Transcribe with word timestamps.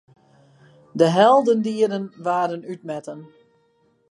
De 0.93 1.05
heldendieden 1.09 2.13
waarden 2.21 2.69
útmetten. 2.71 3.27